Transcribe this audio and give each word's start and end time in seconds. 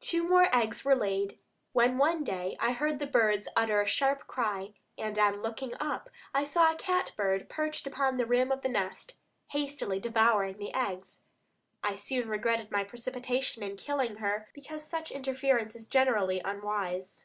Two 0.00 0.26
more 0.26 0.48
eggs 0.50 0.82
were 0.82 0.94
laid, 0.96 1.38
when 1.74 1.98
one 1.98 2.24
day 2.24 2.56
I 2.58 2.72
heard 2.72 2.98
the 3.00 3.06
birds 3.06 3.48
utter 3.54 3.82
a 3.82 3.86
sharp 3.86 4.26
cry, 4.26 4.72
and 4.96 5.18
on 5.18 5.42
looking 5.42 5.74
up 5.78 6.08
I 6.32 6.42
saw 6.44 6.72
a 6.72 6.76
cat 6.76 7.12
bird 7.18 7.50
perched 7.50 7.86
upon 7.86 8.16
the 8.16 8.24
rim 8.24 8.50
of 8.50 8.62
the 8.62 8.70
nest, 8.70 9.12
hastily 9.48 10.00
devouring 10.00 10.56
the 10.56 10.72
eggs. 10.72 11.24
I 11.82 11.96
soon 11.96 12.30
regretted 12.30 12.70
my 12.70 12.82
precipitation 12.82 13.62
in 13.62 13.76
killing 13.76 14.16
her, 14.16 14.48
because 14.54 14.84
such 14.88 15.10
interference 15.10 15.76
is 15.76 15.84
generally 15.84 16.40
unwise. 16.42 17.22